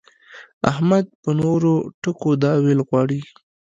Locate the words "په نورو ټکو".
1.21-2.31